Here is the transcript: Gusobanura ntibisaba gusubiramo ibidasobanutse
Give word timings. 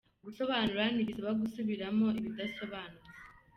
Gusobanura 0.25 0.83
ntibisaba 0.93 1.31
gusubiramo 1.41 2.07
ibidasobanutse 2.19 3.09